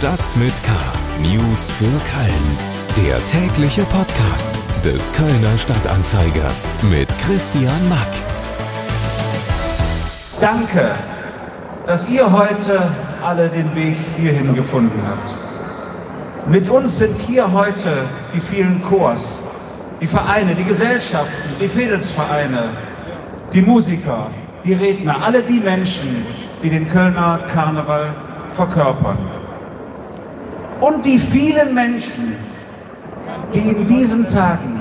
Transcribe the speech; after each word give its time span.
Stadt 0.00 0.34
mit 0.38 0.54
K. 0.62 0.70
News 1.20 1.70
für 1.70 1.84
Köln. 1.84 3.06
Der 3.06 3.22
tägliche 3.26 3.82
Podcast 3.82 4.58
des 4.82 5.12
Kölner 5.12 5.58
Stadtanzeiger 5.58 6.48
mit 6.90 7.06
Christian 7.18 7.86
Mack. 7.90 8.08
Danke, 10.40 10.92
dass 11.86 12.08
ihr 12.08 12.32
heute 12.32 12.90
alle 13.22 13.50
den 13.50 13.74
Weg 13.74 13.98
hierhin 14.16 14.54
gefunden 14.54 15.02
habt. 15.06 16.48
Mit 16.48 16.70
uns 16.70 16.96
sind 16.96 17.18
hier 17.18 17.52
heute 17.52 18.06
die 18.34 18.40
vielen 18.40 18.80
Chors, 18.80 19.42
die 20.00 20.06
Vereine, 20.06 20.54
die 20.54 20.64
Gesellschaften, 20.64 21.50
die 21.60 21.68
Fädelsvereine, 21.68 22.70
die 23.52 23.60
Musiker, 23.60 24.30
die 24.64 24.72
Redner, 24.72 25.22
alle 25.22 25.42
die 25.42 25.60
Menschen, 25.60 26.24
die 26.62 26.70
den 26.70 26.88
Kölner 26.88 27.40
Karneval 27.52 28.14
verkörpern. 28.54 29.39
Und 30.80 31.04
die 31.04 31.18
vielen 31.18 31.74
Menschen, 31.74 32.36
die 33.54 33.60
in 33.60 33.86
diesen 33.86 34.26
Tagen 34.28 34.80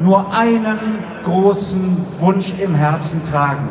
nur 0.00 0.32
einen 0.32 0.98
großen 1.22 1.96
Wunsch 2.18 2.58
im 2.58 2.74
Herzen 2.74 3.22
tragen. 3.30 3.68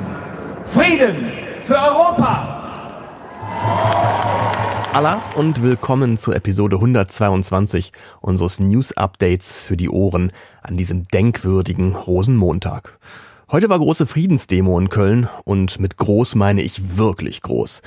Frieden 0.63 1.27
für 1.63 1.75
Europa! 1.75 2.61
Allah 4.93 5.21
und 5.35 5.61
willkommen 5.61 6.15
zur 6.15 6.38
Episode 6.38 6.77
122 6.77 7.91
unseres 8.21 8.62
News 8.62 8.95
Updates 8.95 9.62
für 9.62 9.76
die 9.76 9.89
Ohren 9.89 10.31
an 10.62 10.76
diesem 10.76 11.03
denkwürdigen 11.03 11.98
Rosenmontag. 11.98 12.98
Heute 13.51 13.67
war 13.67 13.79
große 13.79 14.07
Friedensdemo 14.07 14.79
in 14.79 14.87
Köln 14.87 15.27
und 15.43 15.81
mit 15.81 15.98
groß 15.98 16.35
meine 16.35 16.62
ich 16.62 16.98
wirklich 16.98 17.41
groß. 17.41 17.81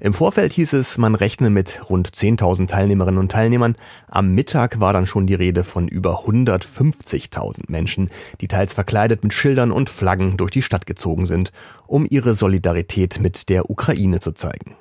Im 0.00 0.12
Vorfeld 0.12 0.52
hieß 0.52 0.72
es, 0.74 0.98
man 0.98 1.14
rechne 1.14 1.50
mit 1.50 1.88
rund 1.88 2.10
10.000 2.10 2.66
Teilnehmerinnen 2.66 3.18
und 3.18 3.30
Teilnehmern. 3.30 3.76
Am 4.08 4.34
Mittag 4.34 4.80
war 4.80 4.92
dann 4.92 5.06
schon 5.06 5.26
die 5.26 5.34
Rede 5.34 5.64
von 5.64 5.88
über 5.88 6.24
150.000 6.24 7.64
Menschen, 7.68 8.10
die 8.40 8.48
teils 8.48 8.74
verkleidet 8.74 9.22
mit 9.22 9.32
Schildern 9.32 9.70
und 9.70 9.90
Flaggen 9.90 10.36
durch 10.36 10.50
die 10.50 10.62
Stadt 10.62 10.86
gezogen 10.86 11.26
sind, 11.26 11.52
um 11.86 12.06
ihre 12.08 12.34
Solidarität 12.34 13.20
mit 13.20 13.48
der 13.48 13.70
Ukraine 13.70 14.20
zu 14.20 14.32
zeigen. 14.32 14.76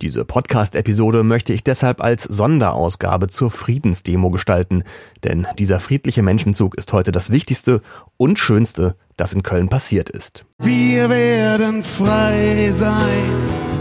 Diese 0.00 0.24
Podcast-Episode 0.24 1.22
möchte 1.22 1.52
ich 1.52 1.64
deshalb 1.64 2.00
als 2.00 2.22
Sonderausgabe 2.22 3.28
zur 3.28 3.50
Friedensdemo 3.50 4.30
gestalten, 4.30 4.84
denn 5.24 5.46
dieser 5.58 5.80
friedliche 5.80 6.22
Menschenzug 6.22 6.76
ist 6.76 6.92
heute 6.92 7.12
das 7.12 7.30
Wichtigste 7.30 7.82
und 8.16 8.38
Schönste, 8.38 8.96
das 9.16 9.32
in 9.32 9.42
Köln 9.42 9.68
passiert 9.68 10.08
ist. 10.08 10.44
Wir 10.58 11.10
werden 11.10 11.82
frei 11.82 12.70
sein 12.72 13.75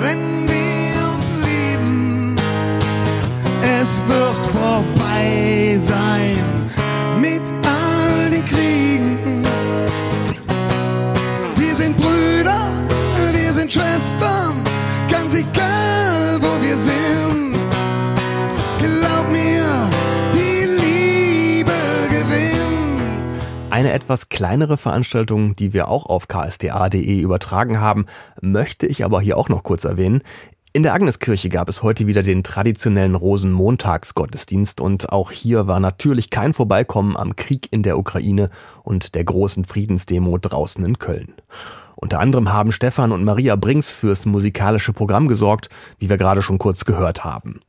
wenn 0.00 0.48
wir 0.48 1.14
uns 1.14 1.26
lieben. 1.46 2.36
Es 3.80 4.02
wird 4.08 4.46
vorbei 4.46 5.76
sein 5.78 6.49
Eine 23.70 23.92
etwas 23.92 24.28
kleinere 24.28 24.76
Veranstaltung, 24.76 25.54
die 25.54 25.72
wir 25.72 25.88
auch 25.88 26.06
auf 26.06 26.26
ksda.de 26.26 27.20
übertragen 27.20 27.80
haben, 27.80 28.06
möchte 28.40 28.86
ich 28.86 29.04
aber 29.04 29.20
hier 29.20 29.38
auch 29.38 29.48
noch 29.48 29.62
kurz 29.62 29.84
erwähnen. 29.84 30.22
In 30.72 30.82
der 30.82 30.92
Agneskirche 30.92 31.48
gab 31.48 31.68
es 31.68 31.82
heute 31.82 32.06
wieder 32.06 32.22
den 32.22 32.42
traditionellen 32.42 33.14
Rosenmontagsgottesdienst 33.14 34.80
und 34.80 35.12
auch 35.12 35.30
hier 35.30 35.66
war 35.68 35.78
natürlich 35.80 36.30
kein 36.30 36.52
Vorbeikommen 36.52 37.16
am 37.16 37.36
Krieg 37.36 37.68
in 37.72 37.82
der 37.82 37.96
Ukraine 37.96 38.50
und 38.82 39.14
der 39.14 39.24
großen 39.24 39.64
Friedensdemo 39.64 40.38
draußen 40.38 40.84
in 40.84 40.98
Köln. 40.98 41.34
Unter 41.94 42.18
anderem 42.18 42.52
haben 42.52 42.72
Stefan 42.72 43.12
und 43.12 43.24
Maria 43.24 43.56
Brings 43.56 43.90
fürs 43.90 44.26
musikalische 44.26 44.92
Programm 44.92 45.28
gesorgt, 45.28 45.68
wie 45.98 46.08
wir 46.08 46.16
gerade 46.16 46.42
schon 46.42 46.58
kurz 46.58 46.84
gehört 46.84 47.24
haben. 47.24 47.60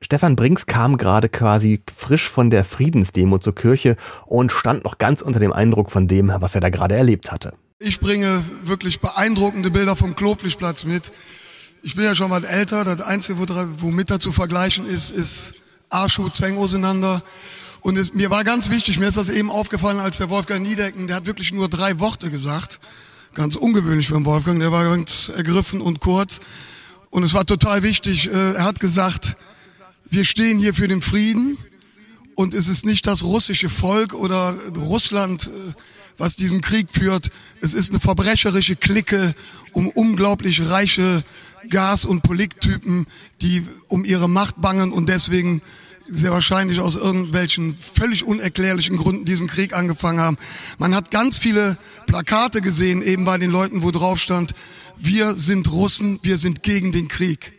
Stefan 0.00 0.36
Brinks 0.36 0.66
kam 0.66 0.96
gerade 0.96 1.28
quasi 1.28 1.82
frisch 1.92 2.28
von 2.28 2.50
der 2.50 2.64
Friedensdemo 2.64 3.38
zur 3.38 3.54
Kirche 3.54 3.96
und 4.26 4.52
stand 4.52 4.84
noch 4.84 4.98
ganz 4.98 5.22
unter 5.22 5.40
dem 5.40 5.52
Eindruck 5.52 5.90
von 5.90 6.06
dem, 6.06 6.32
was 6.38 6.54
er 6.54 6.60
da 6.60 6.70
gerade 6.70 6.94
erlebt 6.94 7.32
hatte. 7.32 7.54
Ich 7.80 8.00
bringe 8.00 8.42
wirklich 8.64 9.00
beeindruckende 9.00 9.70
Bilder 9.70 9.96
vom 9.96 10.14
Klopflichtplatz 10.14 10.84
mit. 10.84 11.12
Ich 11.82 11.96
bin 11.96 12.04
ja 12.04 12.14
schon 12.14 12.30
mal 12.30 12.44
älter. 12.44 12.84
Das 12.84 13.00
Einzige, 13.00 13.38
womit 13.80 14.10
da 14.10 14.18
zu 14.18 14.32
vergleichen 14.32 14.86
ist, 14.86 15.10
ist 15.10 15.54
Arschu, 15.90 16.28
Zwäng 16.28 16.58
auseinander. 16.58 17.22
Und 17.80 17.96
es, 17.96 18.14
mir 18.14 18.30
war 18.30 18.44
ganz 18.44 18.70
wichtig, 18.70 18.98
mir 18.98 19.08
ist 19.08 19.16
das 19.16 19.28
eben 19.28 19.50
aufgefallen, 19.50 20.00
als 20.00 20.18
der 20.18 20.30
Wolfgang 20.30 20.66
Niedecken, 20.66 21.06
der 21.06 21.16
hat 21.16 21.26
wirklich 21.26 21.52
nur 21.52 21.68
drei 21.68 22.00
Worte 22.00 22.30
gesagt. 22.30 22.80
Ganz 23.34 23.56
ungewöhnlich 23.56 24.08
für 24.08 24.14
den 24.14 24.24
Wolfgang, 24.24 24.58
der 24.58 24.72
war 24.72 24.84
ganz 24.84 25.30
ergriffen 25.34 25.80
und 25.80 26.00
kurz. 26.00 26.40
Und 27.10 27.22
es 27.22 27.34
war 27.34 27.46
total 27.46 27.82
wichtig, 27.82 28.28
äh, 28.32 28.54
er 28.54 28.64
hat 28.64 28.80
gesagt, 28.80 29.36
wir 30.10 30.24
stehen 30.24 30.58
hier 30.58 30.74
für 30.74 30.88
den 30.88 31.02
Frieden 31.02 31.58
und 32.34 32.54
es 32.54 32.68
ist 32.68 32.86
nicht 32.86 33.06
das 33.06 33.22
russische 33.22 33.68
Volk 33.68 34.14
oder 34.14 34.54
Russland, 34.76 35.48
äh, 35.48 35.72
was 36.16 36.36
diesen 36.36 36.60
Krieg 36.60 36.88
führt. 36.90 37.30
Es 37.60 37.72
ist 37.72 37.90
eine 37.90 38.00
verbrecherische 38.00 38.76
Clique 38.76 39.34
um 39.72 39.88
unglaublich 39.88 40.68
reiche 40.68 41.24
Gas- 41.68 42.04
und 42.04 42.22
Politiktypen, 42.22 43.06
die 43.40 43.66
um 43.88 44.04
ihre 44.04 44.28
Macht 44.28 44.60
bangen 44.60 44.92
und 44.92 45.08
deswegen 45.08 45.62
sehr 46.08 46.30
wahrscheinlich 46.30 46.80
aus 46.80 46.96
irgendwelchen 46.96 47.76
völlig 47.76 48.24
unerklärlichen 48.24 48.96
Gründen 48.96 49.26
diesen 49.26 49.46
Krieg 49.46 49.74
angefangen 49.74 50.20
haben. 50.20 50.38
Man 50.78 50.94
hat 50.94 51.10
ganz 51.10 51.36
viele 51.36 51.76
Plakate 52.06 52.62
gesehen, 52.62 53.02
eben 53.02 53.26
bei 53.26 53.36
den 53.36 53.50
Leuten, 53.50 53.82
wo 53.82 53.90
drauf 53.90 54.18
stand, 54.18 54.54
wir 54.96 55.34
sind 55.34 55.70
Russen, 55.70 56.18
wir 56.22 56.38
sind 56.38 56.62
gegen 56.62 56.92
den 56.92 57.08
Krieg. 57.08 57.57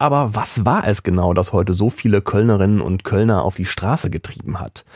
Aber 0.00 0.34
was 0.34 0.64
war 0.64 0.88
es 0.88 1.02
genau, 1.02 1.34
das 1.34 1.52
heute 1.52 1.74
so 1.74 1.90
viele 1.90 2.22
Kölnerinnen 2.22 2.80
und 2.80 3.04
Kölner 3.04 3.44
auf 3.44 3.56
die 3.56 3.66
Straße 3.66 4.08
getrieben 4.08 4.58
hat? 4.58 4.86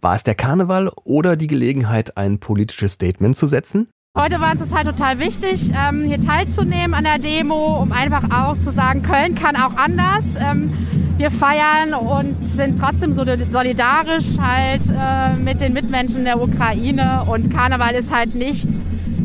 War 0.00 0.16
es 0.16 0.24
der 0.24 0.34
Karneval 0.34 0.90
oder 1.04 1.36
die 1.36 1.46
Gelegenheit, 1.46 2.16
ein 2.16 2.40
politisches 2.40 2.94
Statement 2.94 3.36
zu 3.36 3.46
setzen? 3.46 3.86
Heute 4.16 4.40
war 4.40 4.50
uns 4.50 4.60
das 4.60 4.74
halt 4.74 4.88
total 4.88 5.20
wichtig, 5.20 5.70
ähm, 5.72 6.02
hier 6.06 6.20
teilzunehmen 6.20 6.94
an 6.94 7.04
der 7.04 7.20
Demo, 7.20 7.80
um 7.80 7.92
einfach 7.92 8.24
auch 8.32 8.56
zu 8.58 8.72
sagen, 8.72 9.04
Köln 9.04 9.36
kann 9.36 9.54
auch 9.54 9.76
anders. 9.76 10.24
Ähm, 10.40 10.72
wir 11.18 11.30
feiern 11.30 11.94
und 11.94 12.42
sind 12.42 12.80
trotzdem 12.80 13.12
so 13.12 13.24
solidarisch 13.52 14.38
halt 14.40 14.82
äh, 14.88 15.34
mit 15.36 15.60
den 15.60 15.72
Mitmenschen 15.72 16.24
der 16.24 16.42
Ukraine 16.42 17.22
und 17.30 17.54
Karneval 17.54 17.94
ist 17.94 18.12
halt 18.12 18.34
nicht 18.34 18.66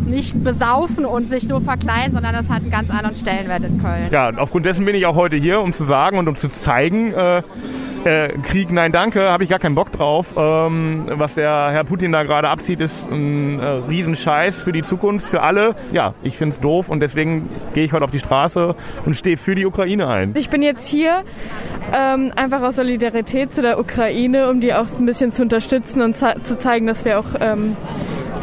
nicht 0.05 0.43
besaufen 0.43 1.05
und 1.05 1.29
sich 1.29 1.47
nur 1.47 1.61
verkleiden, 1.61 2.13
sondern 2.13 2.33
das 2.33 2.49
hat 2.49 2.61
einen 2.61 2.71
ganz 2.71 2.89
anderen 2.89 3.15
Stellenwert 3.15 3.63
in 3.63 3.81
Köln. 3.81 4.07
Ja, 4.11 4.31
aufgrund 4.37 4.65
dessen 4.65 4.85
bin 4.85 4.95
ich 4.95 5.05
auch 5.05 5.15
heute 5.15 5.35
hier, 5.35 5.61
um 5.61 5.73
zu 5.73 5.83
sagen 5.83 6.17
und 6.17 6.27
um 6.27 6.35
zu 6.35 6.49
zeigen, 6.49 7.13
äh, 7.13 7.41
äh, 8.05 8.29
Krieg, 8.43 8.71
nein, 8.71 8.91
danke, 8.91 9.21
habe 9.21 9.43
ich 9.43 9.49
gar 9.49 9.59
keinen 9.59 9.75
Bock 9.75 9.91
drauf. 9.91 10.33
Ähm, 10.35 11.05
was 11.07 11.35
der 11.35 11.69
Herr 11.71 11.83
Putin 11.83 12.11
da 12.11 12.23
gerade 12.23 12.49
abzieht, 12.49 12.81
ist 12.81 13.09
ein 13.09 13.59
äh, 13.59 13.65
Riesenscheiß 13.65 14.61
für 14.61 14.71
die 14.71 14.83
Zukunft, 14.83 15.27
für 15.27 15.41
alle. 15.41 15.75
Ja, 15.91 16.13
ich 16.21 16.37
find's 16.37 16.59
doof 16.59 16.89
und 16.89 16.99
deswegen 16.99 17.49
gehe 17.73 17.85
ich 17.85 17.93
heute 17.93 18.03
auf 18.03 18.11
die 18.11 18.19
Straße 18.19 18.75
und 19.05 19.15
stehe 19.15 19.37
für 19.37 19.55
die 19.55 19.65
Ukraine 19.65 20.07
ein. 20.07 20.33
Ich 20.35 20.49
bin 20.49 20.61
jetzt 20.61 20.87
hier 20.87 21.23
ähm, 21.93 22.33
einfach 22.35 22.61
aus 22.61 22.75
Solidarität 22.75 23.53
zu 23.53 23.61
der 23.61 23.79
Ukraine, 23.79 24.49
um 24.49 24.59
die 24.59 24.73
auch 24.73 24.87
ein 24.99 25.05
bisschen 25.05 25.31
zu 25.31 25.41
unterstützen 25.41 26.01
und 26.01 26.15
zu 26.15 26.57
zeigen, 26.57 26.87
dass 26.87 27.05
wir 27.05 27.19
auch 27.19 27.27
ähm, 27.39 27.77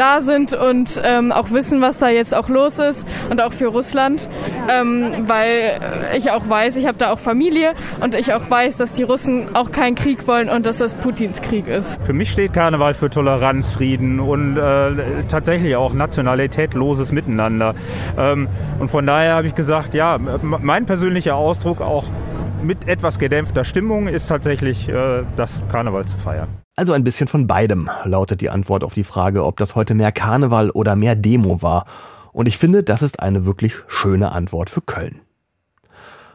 da 0.00 0.22
sind 0.22 0.54
und 0.54 1.00
ähm, 1.04 1.30
auch 1.30 1.50
wissen, 1.50 1.82
was 1.82 1.98
da 1.98 2.08
jetzt 2.08 2.34
auch 2.34 2.48
los 2.48 2.78
ist 2.78 3.06
und 3.28 3.40
auch 3.42 3.52
für 3.52 3.66
Russland, 3.66 4.28
ähm, 4.70 5.24
weil 5.26 5.78
ich 6.16 6.30
auch 6.30 6.48
weiß, 6.48 6.76
ich 6.76 6.86
habe 6.86 6.96
da 6.96 7.12
auch 7.12 7.18
Familie 7.18 7.74
und 8.00 8.14
ich 8.14 8.32
auch 8.32 8.48
weiß, 8.48 8.78
dass 8.78 8.92
die 8.92 9.02
Russen 9.02 9.54
auch 9.54 9.70
keinen 9.70 9.96
Krieg 9.96 10.26
wollen 10.26 10.48
und 10.48 10.64
dass 10.64 10.78
das 10.78 10.94
Putins 10.94 11.42
Krieg 11.42 11.68
ist. 11.68 12.02
Für 12.02 12.14
mich 12.14 12.30
steht 12.30 12.54
Karneval 12.54 12.94
für 12.94 13.10
Toleranz, 13.10 13.72
Frieden 13.72 14.20
und 14.20 14.56
äh, 14.56 14.92
tatsächlich 15.28 15.76
auch 15.76 15.92
nationalitätloses 15.92 17.12
Miteinander. 17.12 17.74
Ähm, 18.18 18.48
und 18.78 18.88
von 18.88 19.04
daher 19.04 19.34
habe 19.34 19.48
ich 19.48 19.54
gesagt, 19.54 19.92
ja, 19.92 20.18
mein 20.18 20.86
persönlicher 20.86 21.36
Ausdruck 21.36 21.82
auch 21.82 22.06
mit 22.62 22.86
etwas 22.88 23.18
gedämpfter 23.18 23.64
Stimmung 23.64 24.06
ist 24.06 24.28
tatsächlich 24.28 24.88
äh, 24.88 25.24
das 25.36 25.60
Karneval 25.70 26.06
zu 26.06 26.16
feiern. 26.16 26.48
Also 26.76 26.92
ein 26.92 27.04
bisschen 27.04 27.28
von 27.28 27.46
beidem, 27.46 27.90
lautet 28.04 28.40
die 28.40 28.50
Antwort 28.50 28.84
auf 28.84 28.94
die 28.94 29.04
Frage, 29.04 29.44
ob 29.44 29.56
das 29.56 29.74
heute 29.74 29.94
mehr 29.94 30.12
Karneval 30.12 30.70
oder 30.70 30.96
mehr 30.96 31.14
Demo 31.14 31.62
war. 31.62 31.86
Und 32.32 32.48
ich 32.48 32.58
finde, 32.58 32.82
das 32.82 33.02
ist 33.02 33.20
eine 33.20 33.44
wirklich 33.44 33.74
schöne 33.88 34.32
Antwort 34.32 34.70
für 34.70 34.80
Köln. 34.80 35.20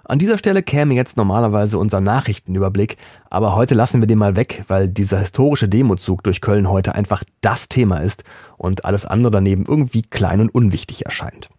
An 0.08 0.20
dieser 0.20 0.38
Stelle 0.38 0.62
käme 0.62 0.94
jetzt 0.94 1.18
normalerweise 1.18 1.80
unser 1.80 2.00
Nachrichtenüberblick, 2.00 2.98
aber 3.32 3.56
heute 3.56 3.74
lassen 3.74 4.02
wir 4.02 4.08
den 4.08 4.20
mal 4.20 4.36
weg, 4.36 4.64
weil 4.68 4.88
dieser 4.88 5.18
historische 5.18 5.68
Demozug 5.68 6.24
durch 6.24 6.42
Köln 6.42 6.70
heute 6.70 6.94
einfach 6.94 7.24
das 7.42 7.70
Thema 7.70 7.98
ist 7.98 8.24
und 8.58 8.86
alles 8.86 9.08
andere 9.08 9.32
daneben 9.32 9.66
irgendwie 9.68 10.04
klein 10.04 10.42
und 10.42 10.54
unwichtig 10.54 11.06
erscheint. 11.06 11.50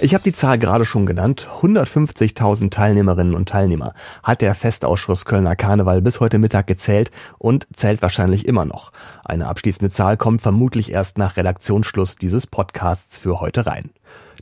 Ich 0.00 0.14
habe 0.14 0.22
die 0.22 0.30
Zahl 0.30 0.60
gerade 0.60 0.84
schon 0.84 1.06
genannt. 1.06 1.48
150.000 1.60 2.70
Teilnehmerinnen 2.70 3.34
und 3.34 3.48
Teilnehmer 3.48 3.94
hat 4.22 4.42
der 4.42 4.54
Festausschuss 4.54 5.24
Kölner 5.24 5.56
Karneval 5.56 6.02
bis 6.02 6.20
heute 6.20 6.38
Mittag 6.38 6.68
gezählt 6.68 7.10
und 7.36 7.66
zählt 7.72 8.00
wahrscheinlich 8.00 8.46
immer 8.46 8.64
noch. 8.64 8.92
Eine 9.24 9.48
abschließende 9.48 9.90
Zahl 9.90 10.16
kommt 10.16 10.40
vermutlich 10.40 10.92
erst 10.92 11.18
nach 11.18 11.36
Redaktionsschluss 11.36 12.14
dieses 12.14 12.46
Podcasts 12.46 13.18
für 13.18 13.40
heute 13.40 13.66
rein. 13.66 13.90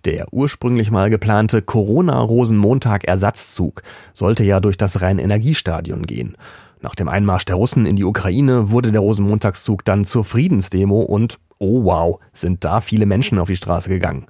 Der 0.04 0.26
ursprünglich 0.30 0.90
mal 0.90 1.08
geplante 1.08 1.62
Corona-Rosenmontag-Ersatzzug 1.62 3.82
sollte 4.12 4.44
ja 4.44 4.60
durch 4.60 4.76
das 4.76 5.00
Rhein-Energiestadion 5.00 6.02
gehen. 6.02 6.36
Nach 6.82 6.94
dem 6.94 7.08
Einmarsch 7.08 7.46
der 7.46 7.56
Russen 7.56 7.86
in 7.86 7.96
die 7.96 8.04
Ukraine 8.04 8.72
wurde 8.72 8.92
der 8.92 9.00
Rosenmontagszug 9.00 9.86
dann 9.86 10.04
zur 10.04 10.26
Friedensdemo 10.26 11.00
und, 11.00 11.38
oh 11.56 11.84
wow, 11.84 12.20
sind 12.34 12.62
da 12.62 12.82
viele 12.82 13.06
Menschen 13.06 13.38
auf 13.38 13.48
die 13.48 13.56
Straße 13.56 13.88
gegangen. 13.88 14.26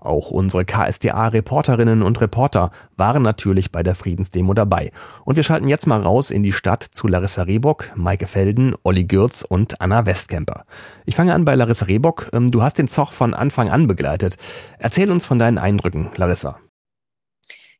Auch 0.00 0.30
unsere 0.30 0.64
KSDA-Reporterinnen 0.64 2.02
und 2.02 2.20
Reporter 2.20 2.70
waren 2.96 3.22
natürlich 3.22 3.72
bei 3.72 3.82
der 3.82 3.94
Friedensdemo 3.94 4.54
dabei. 4.54 4.92
Und 5.24 5.36
wir 5.36 5.42
schalten 5.42 5.68
jetzt 5.68 5.86
mal 5.86 6.00
raus 6.00 6.30
in 6.30 6.42
die 6.42 6.52
Stadt 6.52 6.82
zu 6.82 7.08
Larissa 7.08 7.42
Rehbock, 7.42 7.92
Maike 7.96 8.26
Felden, 8.26 8.74
Olli 8.82 9.04
Gürz 9.04 9.42
und 9.42 9.80
Anna 9.80 10.06
Westkemper. 10.06 10.64
Ich 11.04 11.16
fange 11.16 11.34
an 11.34 11.44
bei 11.44 11.54
Larissa 11.54 11.86
Rehbock. 11.86 12.30
Ähm, 12.32 12.50
du 12.50 12.62
hast 12.62 12.78
den 12.78 12.88
Zoch 12.88 13.12
von 13.12 13.34
Anfang 13.34 13.70
an 13.70 13.86
begleitet. 13.86 14.36
Erzähl 14.78 15.10
uns 15.10 15.26
von 15.26 15.38
deinen 15.38 15.58
Eindrücken, 15.58 16.10
Larissa. 16.16 16.58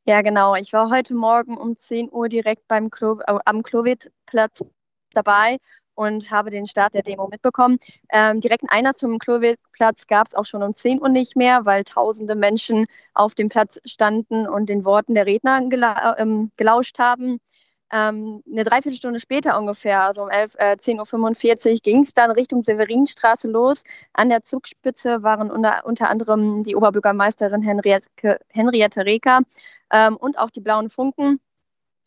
Ja, 0.05 0.23
genau. 0.23 0.55
Ich 0.55 0.73
war 0.73 0.91
heute 0.91 1.15
Morgen 1.15 1.57
um 1.57 1.77
10 1.77 2.11
Uhr 2.11 2.29
direkt 2.29 2.67
beim 2.67 2.91
Klo, 2.91 3.21
äh, 3.27 3.39
am 3.45 3.63
Klowitplatz 3.63 4.65
dabei 5.13 5.59
und 5.99 6.31
habe 6.31 6.51
den 6.51 6.69
Start 6.69 6.95
der 6.95 7.03
Demo 7.03 7.27
mitbekommen. 7.27 7.79
Ähm, 8.11 8.41
direkten 8.41 8.69
Einlass 8.69 8.99
zum 8.99 9.19
Klowitplatz 9.19 10.07
gab 10.07 10.29
es 10.29 10.35
auch 10.35 10.45
schon 10.45 10.63
um 10.63 10.73
10 10.73 11.03
Uhr 11.03 11.09
nicht 11.09 11.35
mehr, 11.35 11.65
weil 11.65 11.83
tausende 11.83 12.37
Menschen 12.37 12.87
auf 13.15 13.35
dem 13.35 13.49
Platz 13.49 13.81
standen 13.85 14.47
und 14.49 14.69
den 14.69 14.85
Worten 14.85 15.15
der 15.15 15.27
Redner 15.27 15.69
gela 15.69 16.17
ähm, 16.19 16.53
gelauscht 16.57 17.01
haben. 17.01 17.41
Ähm, 17.91 18.45
eine 18.49 18.63
Dreiviertelstunde 18.63 19.19
später 19.19 19.59
ungefähr, 19.59 20.05
also 20.05 20.23
um 20.23 20.31
11, 20.31 20.55
äh, 20.59 20.77
10.45 20.79 21.73
Uhr, 21.73 21.79
ging 21.83 22.01
es 22.03 22.15
dann 22.15 22.31
Richtung 22.31 22.63
Severinstraße 22.63 23.51
los. 23.51 23.83
An 24.13 24.29
der 24.29 24.45
Zugspitze 24.45 25.25
waren 25.25 25.51
unter, 25.51 25.85
unter 25.85 26.11
anderem 26.11 26.63
die 26.63 26.77
Oberbürgermeisterin 26.77 27.63
Henriette, 27.63 28.39
Henriette 28.51 29.05
Reker 29.05 29.41
ähm, 29.93 30.17
und 30.17 30.39
auch 30.39 30.51
die 30.51 30.61
Blauen 30.61 30.91
Funken. 30.91 31.41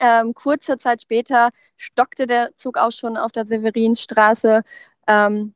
Ähm, 0.02 0.34
kurze 0.34 0.78
Zeit 0.80 1.04
später 1.04 1.52
stockte 1.78 2.26
der 2.26 2.56
Zug 2.58 2.78
auch 2.78 2.92
schon 2.92 3.18
auf 3.18 3.32
der 3.32 3.46
Severinstraße. 3.46 4.64
Ähm, 5.08 5.54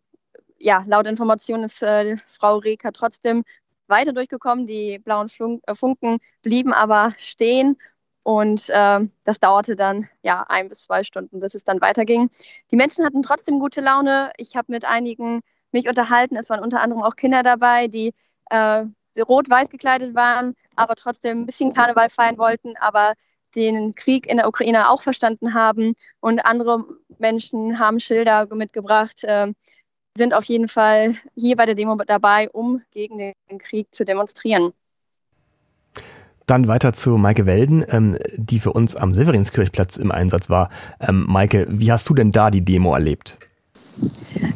ja, 0.60 0.84
laut 0.88 1.08
Informationen 1.08 1.64
ist 1.66 1.82
äh, 1.84 2.18
Frau 2.28 2.58
Reker 2.58 2.92
trotzdem 2.92 3.44
weiter 3.88 4.14
durchgekommen. 4.14 4.68
Die 4.68 5.00
blauen 5.00 5.30
Flunk 5.30 5.64
äh, 5.68 5.74
Funken 5.76 6.20
blieben 6.44 6.74
aber 6.74 7.14
stehen 7.18 7.78
und 8.24 8.70
äh, 8.70 9.00
das 9.24 9.40
dauerte 9.40 9.76
dann 9.76 10.08
ja 10.24 10.46
ein 10.48 10.68
bis 10.68 10.84
zwei 10.84 11.04
Stunden, 11.04 11.40
bis 11.40 11.56
es 11.56 11.64
dann 11.64 11.82
weiterging. 11.82 12.30
Die 12.72 12.76
Menschen 12.76 13.06
hatten 13.06 13.22
trotzdem 13.24 13.60
gute 13.60 13.82
Laune. 13.82 14.32
Ich 14.38 14.56
habe 14.56 14.72
mit 14.72 14.86
einigen 14.86 15.42
mich 15.72 15.88
unterhalten. 15.90 16.36
Es 16.36 16.50
waren 16.50 16.64
unter 16.64 16.82
anderem 16.82 17.04
auch 17.04 17.16
Kinder 17.16 17.44
dabei, 17.44 17.88
die 17.88 18.14
äh, 18.50 18.86
rot-weiß 19.20 19.70
gekleidet 19.70 20.16
waren, 20.16 20.56
aber 20.76 20.96
trotzdem 20.96 21.42
ein 21.42 21.46
bisschen 21.46 21.74
Karneval 21.74 22.10
feiern 22.10 22.38
wollten. 22.38 22.76
Aber 22.78 23.14
den 23.56 23.96
Krieg 23.96 24.28
in 24.28 24.38
der 24.38 24.48
Ukraine 24.48 24.90
auch 24.90 25.02
verstanden 25.02 25.54
haben. 25.54 25.96
Und 26.20 26.46
andere 26.46 26.86
Menschen 27.18 27.80
haben 27.80 28.00
Schilder 28.00 28.48
mitgebracht, 28.54 29.24
äh, 29.24 29.52
sind 30.18 30.34
auf 30.34 30.46
jeden 30.46 30.68
Fall 30.68 31.16
hier 31.36 31.56
bei 31.56 31.66
der 31.66 31.76
Demo 31.76 31.96
dabei, 31.96 32.50
um 32.52 32.82
gegen 32.92 33.18
den 33.18 33.58
Krieg 33.58 33.88
zu 33.92 34.06
demonstrieren. 34.06 34.74
Dann 36.46 36.68
weiter 36.68 36.94
zu 36.94 37.18
Maike 37.18 37.48
Welden, 37.48 37.84
ähm, 37.90 38.18
die 38.36 38.60
für 38.60 38.72
uns 38.72 38.96
am 38.96 39.14
Severinskirchplatz 39.14 39.98
im 39.98 40.12
Einsatz 40.12 40.50
war. 40.50 40.70
Ähm, 41.00 41.26
Maike, 41.28 41.66
wie 41.70 41.92
hast 41.92 42.08
du 42.08 42.14
denn 42.14 42.32
da 42.32 42.52
die 42.52 42.64
Demo 42.64 42.94
erlebt? 42.94 43.38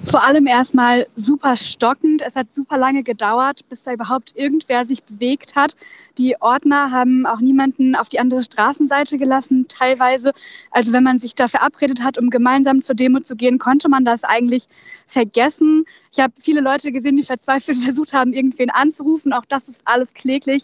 Vor 0.03 0.24
allem 0.24 0.47
erstmal 0.47 1.07
super 1.15 1.56
stockend. 1.56 2.24
Es 2.25 2.36
hat 2.36 2.51
super 2.51 2.77
lange 2.77 3.03
gedauert, 3.03 3.62
bis 3.69 3.83
da 3.83 3.94
überhaupt 3.94 4.36
irgendwer 4.36 4.86
sich 4.86 5.03
bewegt 5.03 5.56
hat. 5.56 5.75
Die 6.18 6.41
Ordner 6.41 6.91
haben 6.91 7.25
auch 7.25 7.39
niemanden 7.39 7.95
auf 7.95 8.09
die 8.09 8.19
andere 8.19 8.41
Straßenseite 8.41 9.18
gelassen, 9.18 9.68
teilweise. 9.68 10.31
Also 10.71 10.94
wenn 10.94 11.03
man 11.03 11.19
sich 11.19 11.36
da 11.36 11.47
verabredet 11.47 12.03
hat, 12.03 12.18
um 12.18 12.30
gemeinsam 12.30 12.81
zur 12.81 12.95
Demo 12.95 13.19
zu 13.19 13.36
gehen, 13.36 13.59
konnte 13.59 13.88
man 13.88 14.03
das 14.03 14.24
eigentlich 14.24 14.63
vergessen. 15.06 15.86
Ich 16.12 16.19
habe 16.19 16.33
viele 16.39 16.62
Leute 16.62 16.91
gesehen, 16.91 17.18
die 17.18 17.24
verzweifelt 17.24 17.77
versucht 17.83 18.13
haben, 18.13 18.33
irgendwen 18.33 18.71
anzurufen. 18.71 19.31
Auch 19.31 19.45
das 19.45 19.69
ist 19.69 19.81
alles 19.86 20.13
kläglich 20.13 20.63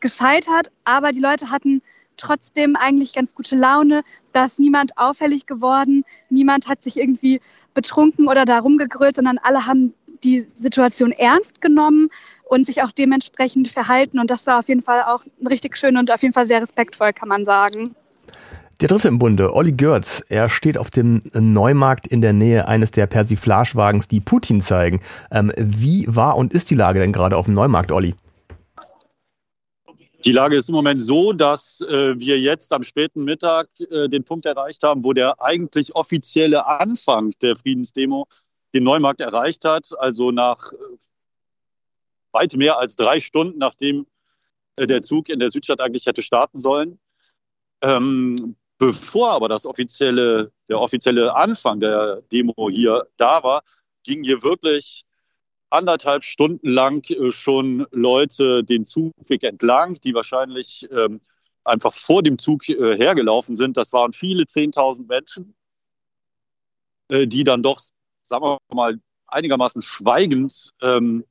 gescheitert. 0.00 0.68
Aber 0.84 1.12
die 1.12 1.20
Leute 1.20 1.50
hatten 1.50 1.82
trotzdem 2.16 2.76
eigentlich 2.76 3.14
ganz 3.14 3.34
gute 3.34 3.56
Laune. 3.56 4.02
Da 4.32 4.46
ist 4.46 4.60
niemand 4.60 4.96
auffällig 4.96 5.46
geworden, 5.46 6.04
niemand 6.30 6.68
hat 6.68 6.82
sich 6.82 6.98
irgendwie 6.98 7.40
betrunken 7.74 8.28
oder 8.28 8.44
da 8.44 8.58
rumgegrölt, 8.58 9.16
sondern 9.16 9.38
alle 9.38 9.66
haben 9.66 9.94
die 10.24 10.46
Situation 10.54 11.12
ernst 11.12 11.60
genommen 11.60 12.08
und 12.48 12.66
sich 12.66 12.82
auch 12.82 12.92
dementsprechend 12.92 13.68
verhalten. 13.68 14.18
Und 14.18 14.30
das 14.30 14.46
war 14.46 14.58
auf 14.58 14.68
jeden 14.68 14.82
Fall 14.82 15.02
auch 15.02 15.24
richtig 15.48 15.76
schön 15.76 15.96
und 15.96 16.10
auf 16.10 16.22
jeden 16.22 16.34
Fall 16.34 16.46
sehr 16.46 16.62
respektvoll, 16.62 17.12
kann 17.12 17.28
man 17.28 17.44
sagen. 17.44 17.94
Der 18.82 18.88
dritte 18.88 19.08
im 19.08 19.18
Bunde, 19.18 19.54
Olli 19.54 19.72
Görz, 19.72 20.22
er 20.28 20.50
steht 20.50 20.76
auf 20.76 20.90
dem 20.90 21.22
Neumarkt 21.32 22.06
in 22.06 22.20
der 22.20 22.34
Nähe 22.34 22.68
eines 22.68 22.90
der 22.90 23.06
Persiflagewagens, 23.06 24.06
die 24.06 24.20
Putin 24.20 24.60
zeigen. 24.60 25.00
Ähm, 25.30 25.50
wie 25.56 26.04
war 26.08 26.36
und 26.36 26.52
ist 26.52 26.68
die 26.68 26.74
Lage 26.74 27.00
denn 27.00 27.12
gerade 27.12 27.38
auf 27.38 27.46
dem 27.46 27.54
Neumarkt, 27.54 27.90
Olli? 27.90 28.14
Die 30.26 30.32
Lage 30.32 30.56
ist 30.56 30.68
im 30.68 30.74
Moment 30.74 31.00
so, 31.00 31.32
dass 31.32 31.80
äh, 31.82 32.18
wir 32.18 32.40
jetzt 32.40 32.72
am 32.72 32.82
späten 32.82 33.22
Mittag 33.22 33.68
äh, 33.78 34.08
den 34.08 34.24
Punkt 34.24 34.44
erreicht 34.44 34.82
haben, 34.82 35.04
wo 35.04 35.12
der 35.12 35.40
eigentlich 35.40 35.94
offizielle 35.94 36.66
Anfang 36.66 37.32
der 37.42 37.54
Friedensdemo 37.54 38.26
den 38.74 38.82
Neumarkt 38.82 39.20
erreicht 39.20 39.64
hat. 39.64 39.88
Also 40.00 40.32
nach 40.32 40.72
äh, 40.72 40.76
weit 42.32 42.56
mehr 42.56 42.76
als 42.76 42.96
drei 42.96 43.20
Stunden, 43.20 43.58
nachdem 43.58 44.08
äh, 44.74 44.88
der 44.88 45.02
Zug 45.02 45.28
in 45.28 45.38
der 45.38 45.50
Südstadt 45.50 45.80
eigentlich 45.80 46.06
hätte 46.06 46.22
starten 46.22 46.58
sollen. 46.58 46.98
Ähm, 47.80 48.56
bevor 48.78 49.30
aber 49.30 49.46
das 49.46 49.64
offizielle, 49.64 50.50
der 50.68 50.80
offizielle 50.80 51.36
Anfang 51.36 51.78
der 51.78 52.22
Demo 52.32 52.68
hier 52.68 53.06
da 53.16 53.44
war, 53.44 53.62
ging 54.02 54.24
hier 54.24 54.42
wirklich 54.42 55.05
anderthalb 55.76 56.24
Stunden 56.24 56.68
lang 56.68 57.08
äh, 57.10 57.30
schon 57.30 57.86
Leute 57.92 58.64
den 58.64 58.84
Zugweg 58.84 59.42
entlang, 59.42 59.94
die 60.02 60.14
wahrscheinlich 60.14 60.88
ähm, 60.90 61.20
einfach 61.64 61.92
vor 61.92 62.22
dem 62.22 62.38
Zug 62.38 62.68
äh, 62.68 62.96
hergelaufen 62.96 63.56
sind. 63.56 63.76
Das 63.76 63.92
waren 63.92 64.12
viele 64.12 64.44
10.000 64.44 65.06
Menschen, 65.06 65.54
äh, 67.08 67.26
die 67.26 67.44
dann 67.44 67.62
doch, 67.62 67.80
sagen 68.22 68.44
wir 68.44 68.58
mal, 68.72 68.98
einigermaßen 69.28 69.82
schweigend 69.82 70.72
ähm, 70.82 71.24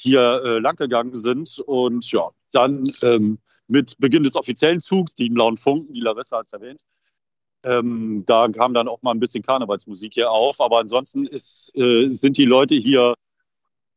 hier 0.00 0.42
äh, 0.44 0.58
langgegangen 0.58 1.16
sind. 1.16 1.58
Und 1.60 2.10
ja, 2.12 2.30
dann 2.52 2.84
ähm, 3.02 3.38
mit 3.68 3.96
Beginn 3.98 4.24
des 4.24 4.36
offiziellen 4.36 4.80
Zugs, 4.80 5.14
die 5.14 5.30
blauen 5.30 5.56
Funken, 5.56 5.94
die 5.94 6.00
Larissa 6.00 6.38
hat 6.38 6.46
es 6.46 6.52
erwähnt, 6.52 6.82
ähm, 7.64 8.24
da 8.26 8.46
kam 8.48 8.74
dann 8.74 8.88
auch 8.88 9.00
mal 9.02 9.12
ein 9.12 9.20
bisschen 9.20 9.42
Karnevalsmusik 9.42 10.14
hier 10.14 10.30
auf. 10.30 10.60
Aber 10.60 10.78
ansonsten 10.78 11.26
ist, 11.26 11.72
äh, 11.74 12.08
sind 12.10 12.36
die 12.36 12.44
Leute 12.44 12.74
hier 12.74 13.14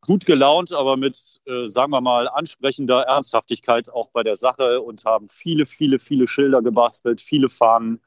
gut 0.07 0.25
gelaunt, 0.25 0.73
aber 0.73 0.97
mit, 0.97 1.39
äh, 1.45 1.65
sagen 1.65 1.91
wir 1.91 2.01
mal, 2.01 2.27
ansprechender 2.29 3.01
Ernsthaftigkeit 3.01 3.91
auch 3.91 4.09
bei 4.09 4.23
der 4.23 4.35
Sache 4.35 4.81
und 4.81 5.05
haben 5.05 5.27
viele, 5.29 5.65
viele, 5.65 5.99
viele 5.99 6.27
Schilder 6.27 6.61
gebastelt, 6.61 7.21
viele 7.21 7.49
Fahnen, 7.49 7.99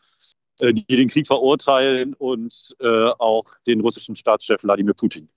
äh, 0.59 0.73
die 0.73 0.97
den 0.97 1.09
Krieg 1.09 1.27
verurteilen 1.27 2.15
und 2.15 2.75
äh, 2.81 3.11
auch 3.19 3.45
den 3.67 3.81
russischen 3.81 4.17
Staatschef 4.17 4.65
Wladimir 4.65 4.95
Putin. 4.95 5.29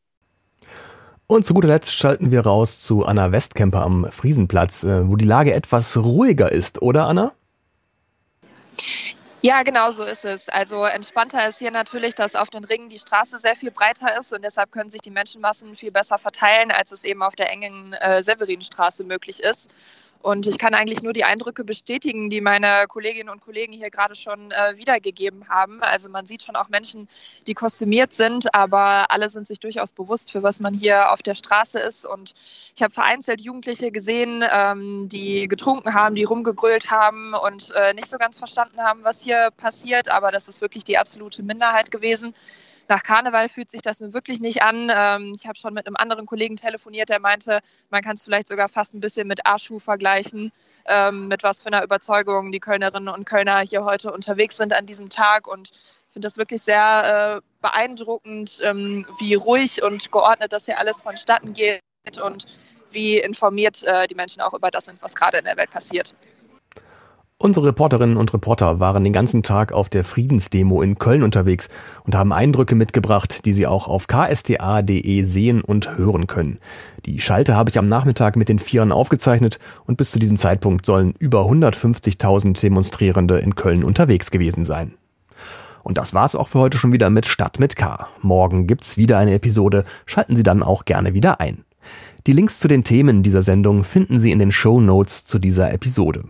Und 1.27 1.45
zu 1.45 1.53
guter 1.53 1.67
Letzt 1.67 1.93
schalten 1.93 2.31
wir 2.31 2.41
raus 2.41 2.81
zu 2.81 3.05
Anna 3.05 3.31
Westkemper 3.31 3.81
am 3.81 4.07
Friesenplatz, 4.09 4.83
äh, 4.85 5.07
wo 5.07 5.17
die 5.17 5.25
Lage 5.25 5.53
etwas 5.53 5.97
ruhiger 5.97 6.51
ist, 6.51 6.81
oder 6.81 7.07
Anna? 7.07 7.33
Ja, 9.45 9.63
genau 9.63 9.91
so 9.91 10.05
ist 10.05 10.23
es. 10.23 10.47
Also 10.47 10.85
entspannter 10.85 11.45
ist 11.49 11.59
hier 11.59 11.69
natürlich, 11.71 12.15
dass 12.15 12.33
auf 12.33 12.49
den 12.49 12.63
Ringen 12.63 12.87
die 12.87 12.97
Straße 12.97 13.37
sehr 13.37 13.57
viel 13.57 13.71
breiter 13.71 14.17
ist 14.17 14.31
und 14.31 14.41
deshalb 14.41 14.71
können 14.71 14.89
sich 14.89 15.01
die 15.01 15.11
Menschenmassen 15.11 15.75
viel 15.75 15.91
besser 15.91 16.17
verteilen, 16.17 16.71
als 16.71 16.93
es 16.93 17.03
eben 17.03 17.21
auf 17.21 17.35
der 17.35 17.49
engen 17.51 17.91
äh, 17.93 18.23
Severinstraße 18.23 19.03
möglich 19.03 19.41
ist. 19.43 19.69
Und 20.23 20.47
ich 20.47 20.57
kann 20.57 20.73
eigentlich 20.73 21.03
nur 21.03 21.11
die 21.11 21.25
Eindrücke 21.25 21.65
bestätigen, 21.65 22.29
die 22.29 22.39
meine 22.39 22.85
Kolleginnen 22.87 23.27
und 23.27 23.41
Kollegen 23.41 23.73
hier 23.73 23.89
gerade 23.89 24.15
schon 24.15 24.51
äh, 24.51 24.77
wiedergegeben 24.77 25.49
haben. 25.49 25.83
Also 25.83 26.09
man 26.09 26.25
sieht 26.25 26.43
schon 26.43 26.55
auch 26.55 26.69
Menschen, 26.69 27.09
die 27.45 27.53
kostümiert 27.53 28.13
sind, 28.13 28.55
aber 28.55 29.11
alle 29.11 29.27
sind 29.27 29.47
sich 29.47 29.59
durchaus 29.59 29.91
bewusst, 29.91 30.31
für 30.31 30.41
was 30.41 30.61
man 30.61 30.73
hier 30.73 31.11
auf 31.11 31.21
der 31.21 31.35
Straße 31.35 31.77
ist. 31.77 32.05
Und 32.05 32.35
ich 32.73 32.81
habe 32.81 32.93
vereinzelt 32.93 33.41
Jugendliche 33.41 33.91
gesehen, 33.91 34.45
ähm, 34.49 35.09
die 35.09 35.49
getrunken 35.49 35.93
haben, 35.93 36.15
die 36.15 36.23
rumgegrölt 36.23 36.89
haben 36.89 37.33
und 37.33 37.71
äh, 37.75 37.93
nicht 37.93 38.07
so 38.07 38.17
ganz 38.17 38.37
verstanden 38.37 38.79
haben, 38.79 39.03
was 39.03 39.21
hier 39.21 39.49
passiert. 39.57 40.09
Aber 40.09 40.31
das 40.31 40.47
ist 40.47 40.61
wirklich 40.61 40.85
die 40.85 40.97
absolute 40.97 41.43
Minderheit 41.43 41.91
gewesen. 41.91 42.33
Nach 42.89 43.03
Karneval 43.03 43.49
fühlt 43.49 43.71
sich 43.71 43.81
das 43.81 43.99
nun 43.99 44.13
wirklich 44.13 44.39
nicht 44.39 44.61
an. 44.63 44.91
Ähm, 44.93 45.35
ich 45.35 45.47
habe 45.47 45.57
schon 45.57 45.73
mit 45.73 45.87
einem 45.87 45.95
anderen 45.95 46.25
Kollegen 46.25 46.55
telefoniert, 46.55 47.09
der 47.09 47.19
meinte, 47.19 47.59
man 47.89 48.01
kann 48.01 48.15
es 48.15 48.23
vielleicht 48.23 48.47
sogar 48.47 48.69
fast 48.69 48.93
ein 48.93 48.99
bisschen 48.99 49.27
mit 49.27 49.45
Arschuh 49.45 49.79
vergleichen, 49.79 50.51
ähm, 50.85 51.27
mit 51.27 51.43
was 51.43 51.63
für 51.63 51.67
einer 51.67 51.83
Überzeugung 51.83 52.51
die 52.51 52.59
Kölnerinnen 52.59 53.13
und 53.13 53.25
Kölner 53.25 53.59
hier 53.59 53.85
heute 53.85 54.11
unterwegs 54.11 54.57
sind 54.57 54.73
an 54.73 54.85
diesem 54.85 55.09
Tag. 55.09 55.47
Und 55.47 55.71
ich 55.71 56.13
finde 56.13 56.27
das 56.27 56.37
wirklich 56.37 56.61
sehr 56.61 57.37
äh, 57.37 57.41
beeindruckend, 57.61 58.59
ähm, 58.63 59.05
wie 59.19 59.33
ruhig 59.35 59.81
und 59.81 60.11
geordnet 60.11 60.51
das 60.53 60.65
hier 60.65 60.77
alles 60.77 61.01
vonstatten 61.01 61.53
geht 61.53 61.81
und 62.21 62.45
wie 62.91 63.17
informiert 63.17 63.83
äh, 63.83 64.07
die 64.07 64.15
Menschen 64.15 64.41
auch 64.41 64.53
über 64.53 64.69
das 64.69 64.85
sind, 64.85 65.01
was 65.01 65.15
gerade 65.15 65.37
in 65.37 65.45
der 65.45 65.57
Welt 65.57 65.71
passiert. 65.71 66.13
Unsere 67.43 67.67
Reporterinnen 67.67 68.15
und 68.15 68.33
Reporter 68.33 68.79
waren 68.79 69.03
den 69.03 69.11
ganzen 69.11 69.43
Tag 69.43 69.73
auf 69.73 69.89
der 69.89 70.05
Friedensdemo 70.05 70.81
in 70.81 70.97
Köln 70.97 71.23
unterwegs 71.23 71.67
und 72.05 72.15
haben 72.15 72.31
Eindrücke 72.31 72.73
mitgebracht, 72.73 73.43
die 73.43 73.51
Sie 73.51 73.67
auch 73.67 73.89
auf 73.89 74.07
ksta.de 74.07 75.23
sehen 75.23 75.61
und 75.61 75.97
hören 75.97 76.27
können. 76.27 76.59
Die 77.05 77.19
Schalte 77.19 77.57
habe 77.57 77.69
ich 77.69 77.77
am 77.77 77.85
Nachmittag 77.85 78.37
mit 78.37 78.47
den 78.47 78.59
Vieren 78.59 78.93
aufgezeichnet 78.93 79.59
und 79.85 79.97
bis 79.97 80.11
zu 80.11 80.19
diesem 80.19 80.37
Zeitpunkt 80.37 80.85
sollen 80.85 81.15
über 81.19 81.41
150.000 81.41 82.61
Demonstrierende 82.61 83.39
in 83.39 83.55
Köln 83.55 83.83
unterwegs 83.83 84.31
gewesen 84.31 84.63
sein. 84.63 84.93
Und 85.83 85.97
das 85.97 86.13
war's 86.13 86.35
auch 86.35 86.47
für 86.47 86.59
heute 86.59 86.77
schon 86.77 86.93
wieder 86.93 87.09
mit 87.09 87.25
Stadt 87.25 87.59
mit 87.59 87.75
K. 87.75 88.07
Morgen 88.21 88.67
gibt's 88.67 88.95
wieder 88.95 89.17
eine 89.17 89.33
Episode, 89.33 89.83
schalten 90.05 90.37
Sie 90.37 90.43
dann 90.43 90.63
auch 90.63 90.85
gerne 90.85 91.13
wieder 91.13 91.41
ein. 91.41 91.65
Die 92.25 92.31
Links 92.31 92.61
zu 92.61 92.69
den 92.69 92.85
Themen 92.85 93.21
dieser 93.21 93.41
Sendung 93.41 93.83
finden 93.83 94.17
Sie 94.17 94.31
in 94.31 94.39
den 94.39 94.53
Show 94.53 94.79
Notes 94.79 95.25
zu 95.25 95.39
dieser 95.39 95.73
Episode. 95.73 96.23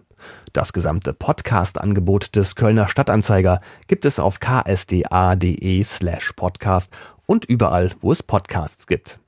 Das 0.54 0.74
gesamte 0.74 1.14
Podcast-Angebot 1.14 2.36
des 2.36 2.56
Kölner 2.56 2.88
Stadtanzeiger 2.88 3.62
gibt 3.88 4.06
es 4.06 4.20
auf 4.20 4.40
ksda.de 4.40 5.84
slash 5.84 6.34
podcast 6.34 6.94
und 7.26 7.46
überall, 7.46 7.92
wo 8.02 8.12
es 8.12 8.24
Podcasts 8.24 8.88
gibt. 8.88 9.20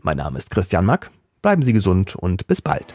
Mein 0.00 0.16
Name 0.16 0.38
ist 0.38 0.50
Christian 0.50 0.84
Mack. 0.84 1.10
Bleiben 1.42 1.62
Sie 1.62 1.72
gesund 1.72 2.16
und 2.16 2.46
bis 2.46 2.60
bald. 2.62 2.94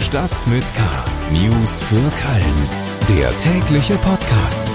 Stadt 0.00 0.46
mit 0.46 0.64
K. 0.74 0.82
News 1.32 1.82
für 1.82 1.96
Köln. 1.96 3.18
Der 3.18 3.36
tägliche 3.38 3.96
Podcast. 3.96 4.72